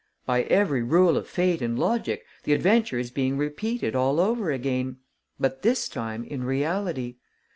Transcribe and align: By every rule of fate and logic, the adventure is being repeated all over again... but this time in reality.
By 0.25 0.41
every 0.45 0.81
rule 0.81 1.15
of 1.15 1.27
fate 1.27 1.61
and 1.61 1.77
logic, 1.77 2.23
the 2.43 2.53
adventure 2.53 2.97
is 2.97 3.11
being 3.11 3.37
repeated 3.37 3.95
all 3.95 4.19
over 4.19 4.49
again... 4.49 4.97
but 5.39 5.61
this 5.61 5.87
time 5.87 6.23
in 6.23 6.43
reality. 6.43 7.17